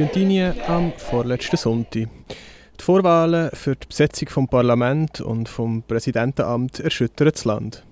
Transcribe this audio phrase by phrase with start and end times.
[0.00, 2.08] Argentinien am vorletzten Sonntag.
[2.80, 7.84] Die Vorwahlen für die Besetzung vom Parlament und vom Präsidentenamt erschüttern das Land.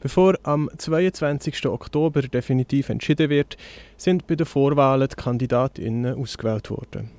[0.00, 1.66] Bevor am 22.
[1.66, 3.56] Oktober definitiv entschieden wird,
[3.96, 7.12] sind bei den Vorwahlen die KandidatInnen ausgewählt worden.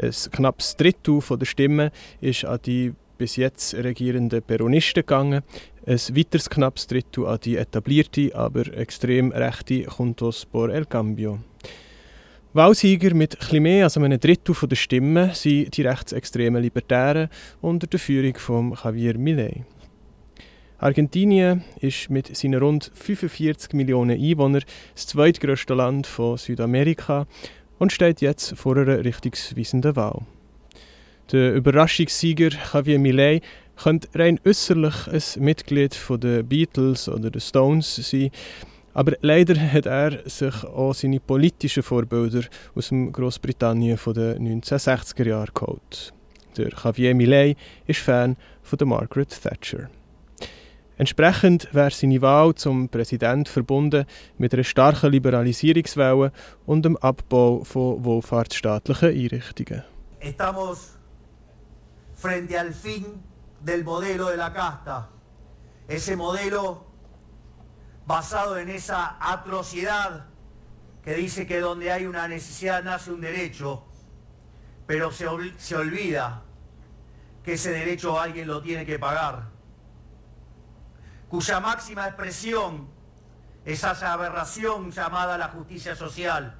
[0.00, 1.90] Ein knappes Drittel der Stimmen
[2.20, 5.42] ist an die bis jetzt regierenden Peronisten gegangen.
[5.84, 11.40] Ein weiteres knappes Drittel an die etablierte, aber extrem rechte Juntos por el Cambio.
[12.54, 17.28] Wahlsieger mit etwas mehr als einem Drittel der Stimmen sind die rechtsextremen Libertären
[17.60, 19.66] unter der Führung von Javier Milei.
[20.78, 24.62] Argentinien ist mit seinen rund 45 Millionen Einwohnern
[24.94, 27.26] das zweitgrößte Land von Südamerika
[27.78, 30.22] und steht jetzt vor einer richtungsweisenden Wahl.
[31.30, 33.42] Der Überraschungssieger Javier Milei
[33.76, 38.30] könnte rein äußerlich ein Mitglied der Beatles oder der Stones sein,
[38.98, 42.40] aber leider hat er sich auch seine politischen Vorbilder
[42.74, 46.12] aus dem Großbritannien den 1960er Jahren geholt.
[46.56, 49.88] Der Javier Millet ist Fan von der Margaret Thatcher.
[50.96, 54.04] Entsprechend wäre seine Wahl zum Präsident verbunden
[54.36, 56.32] mit einer starken Liberalisierungswelle
[56.66, 59.84] und dem Abbau von wohlfahrtsstaatlichen Einrichtungen.
[60.18, 60.98] Estamos
[62.16, 63.04] frente al fin
[63.64, 65.08] del modelo de la casta.
[65.86, 66.87] Ese modelo
[68.08, 70.24] basado en esa atrocidad
[71.04, 73.84] que dice que donde hay una necesidad nace un derecho,
[74.86, 75.26] pero se,
[75.58, 76.42] se olvida
[77.44, 79.50] que ese derecho alguien lo tiene que pagar,
[81.28, 82.88] cuya máxima expresión
[83.66, 86.58] es esa aberración llamada la justicia social,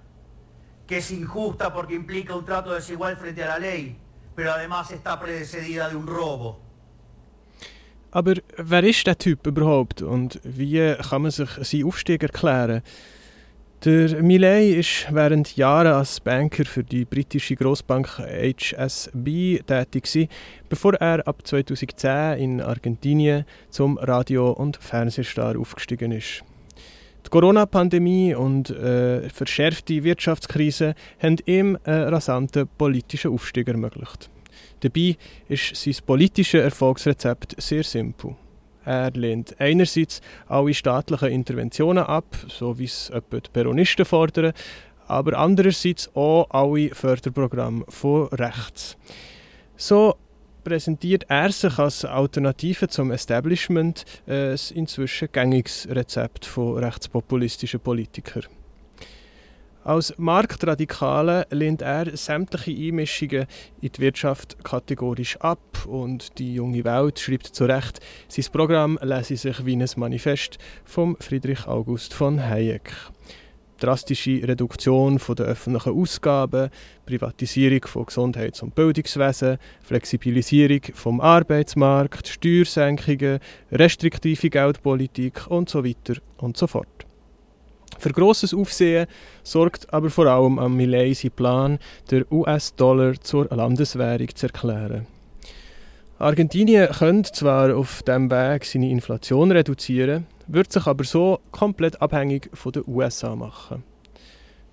[0.86, 3.98] que es injusta porque implica un trato desigual frente a la ley,
[4.34, 6.67] pero además está precedida de un robo.
[8.10, 12.82] Aber wer ist der Typ überhaupt und wie kann man sich seinen Aufstieg erklären?
[13.84, 20.28] Der Millet ist während Jahren als Banker für die britische Großbank HSB tätig gewesen,
[20.68, 26.42] bevor er ab 2010 in Argentinien zum Radio- und Fernsehstar aufgestiegen ist.
[27.24, 34.28] Die Corona-Pandemie und äh, verschärfte Wirtschaftskrise haben ihm einen rasanten politischen Aufstieg ermöglicht.
[34.80, 35.16] Dabei
[35.48, 38.36] ist sein politisches Erfolgsrezept sehr simpel.
[38.84, 44.52] Er lehnt einerseits alle staatlichen Interventionen ab, so wie es etwa die Peronisten fordern,
[45.06, 48.96] aber andererseits auch alle Förderprogramme von rechts.
[49.76, 50.14] So
[50.64, 58.44] präsentiert er sich als Alternative zum Establishment ein inzwischen gängiges Rezept von rechtspopulistischen Politikern.
[59.88, 63.46] Als Marktradikale lehnt er sämtliche Einmischungen
[63.80, 69.38] in die Wirtschaft kategorisch ab und die junge Welt schreibt zu Recht, sein Programm lese
[69.38, 72.92] sich wie ein Manifest von Friedrich August von Hayek.
[73.78, 76.68] Drastische Reduktion der öffentlichen Ausgaben,
[77.06, 83.38] Privatisierung von Gesundheits- und Bildungswesen, Flexibilisierung vom Arbeitsmarkt, Steuersenkungen,
[83.72, 86.97] restriktive Geldpolitik und so weiter und so fort.
[87.98, 89.06] Für grosses Aufsehen
[89.42, 91.78] sorgt aber vor allem am Millet sein Plan,
[92.10, 95.06] den US-Dollar zur Landeswährung zu erklären.
[96.20, 102.50] Argentinien könnte zwar auf diesem Weg seine Inflation reduzieren, wird sich aber so komplett abhängig
[102.54, 103.82] von den USA machen.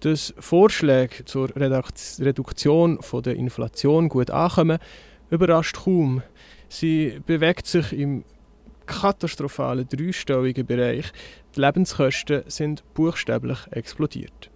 [0.02, 4.78] Dass Vorschläge zur Reduktion von der Inflation gut ankommen,
[5.30, 6.22] überrascht kaum.
[6.70, 8.24] Sie bewegt sich im
[8.86, 11.12] katastrophalen dreistelligen Bereich.
[11.56, 14.50] Die Lebenskosten sind buchstäblich explodiert.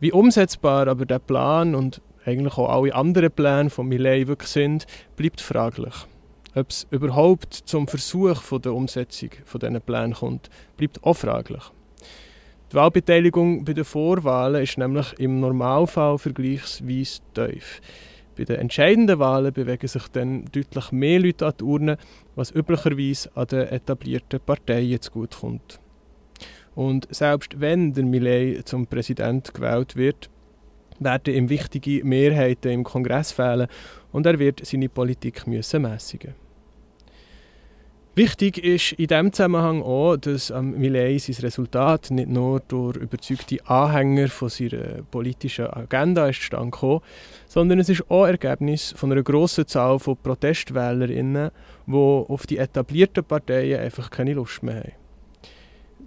[0.00, 4.86] Wie umsetzbar aber der Plan und eigentlich auch alle anderen Pläne von Millet wirklich sind,
[5.16, 5.94] bleibt fraglich.
[6.54, 11.62] Ob es überhaupt zum Versuch von der Umsetzung von diesen Plänen kommt, bleibt auch fraglich.
[12.70, 17.80] Die Wahlbeteiligung bei den Vorwahlen ist nämlich im Normalfall vergleichsweise tief.
[18.36, 21.98] Bei den entscheidenden Wahlen bewegen sich dann deutlich mehr Leute an die Urne,
[22.34, 25.80] was üblicherweise an den etablierten Parteien zugutekommt.
[26.74, 30.30] Und selbst wenn der Millet zum Präsident gewählt wird,
[30.98, 33.68] werden ihm wichtige Mehrheiten im Kongress fehlen
[34.12, 36.34] und er wird seine Politik müssen mäßigen.
[38.16, 43.58] Wichtig ist in diesem Zusammenhang auch, dass am Millet sein Resultat nicht nur durch überzeugte
[43.66, 47.00] Anhänger von seiner politischen Agenda ist gekommen,
[47.48, 51.50] sondern es ist auch Ergebnis von einer grossen Zahl von ProtestwählerInnen,
[51.88, 54.92] die auf die etablierten Parteien einfach keine Lust mehr haben.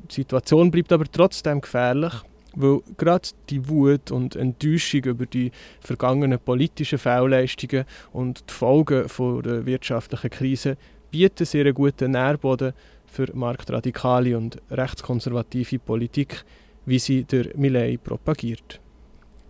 [0.09, 2.13] Die Situation bleibt aber trotzdem gefährlich,
[2.55, 5.51] weil gerade die Wut und Enttäuschung über die
[5.81, 7.83] vergangenen politischen Fehlleistungen
[8.13, 9.07] und die Folgen
[9.43, 10.77] der wirtschaftlichen Krise
[11.11, 12.73] bieten sehr guten Nährboden
[13.05, 16.43] für marktradikale und rechtskonservative Politik,
[16.85, 18.79] wie sie der Millet propagiert.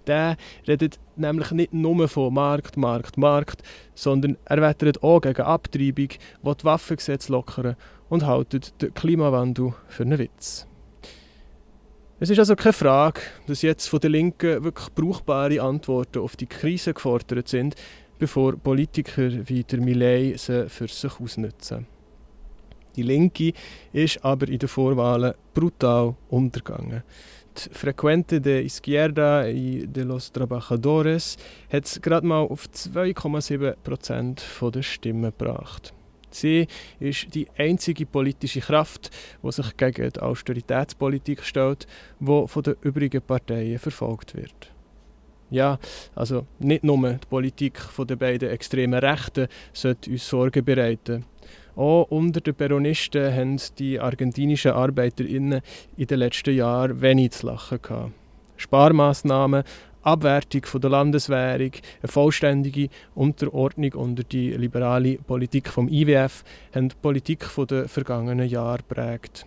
[0.07, 0.38] Der
[0.68, 3.62] redet nämlich nicht nur von Markt, Markt, Markt,
[3.94, 6.09] sondern er wettert auch gegen Abtreibung,
[6.44, 7.75] will die Waffengesetze lockern
[8.07, 10.65] und haltet den Klimawandel für einen Witz.
[12.19, 16.48] Es ist also keine Frage, dass jetzt von der Linken wirklich brauchbare Antworten auf die
[16.48, 17.75] Krise gefordert sind,
[18.17, 21.87] bevor Politiker wie der Millet sie für sich ausnutzen.
[22.95, 23.53] Die Linke
[23.93, 27.03] ist aber in den Vorwahlen brutal untergegangen.
[27.55, 31.37] Die Frequente de Izquierda y de los Trabajadores
[31.71, 35.93] hat es gerade mal auf 2,7 Prozent der Stimmen gebracht.
[36.29, 36.67] Sie
[36.99, 39.09] ist die einzige politische Kraft,
[39.43, 41.87] die sich gegen die Austeritätspolitik stellt,
[42.19, 44.71] die von den übrigen Parteien verfolgt wird.
[45.49, 45.79] Ja,
[46.13, 51.25] also nicht nur die Politik der beiden extremen Rechten sollte uns Sorgen bereiten.
[51.75, 55.61] Auch unter den Peronisten haben die argentinischen ArbeiterInnen
[55.95, 58.11] in den letzten Jahren wenig zu lachen gehabt.
[58.57, 59.63] Sparmaßnahmen,
[60.01, 61.71] Abwertung der Landeswährung,
[62.01, 68.83] eine vollständige Unterordnung unter die liberale Politik vom IWF haben die Politik der vergangenen Jahre
[68.88, 69.45] prägt.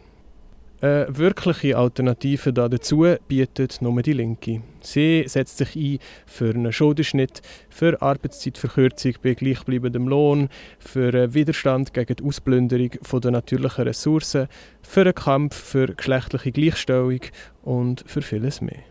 [0.83, 4.63] Eine wirkliche Alternative dazu bietet nur die Linke.
[4.81, 10.49] Sie setzt sich ein für einen Schuldenschnitt, für Arbeitszeitverkürzung bei gleichbleibendem Lohn,
[10.79, 12.91] für einen Widerstand gegen die Ausplünderung
[13.21, 14.49] der natürlichen Ressourcen,
[14.81, 17.21] für einen Kampf für geschlechtliche Gleichstellung
[17.63, 18.90] und für vieles mehr.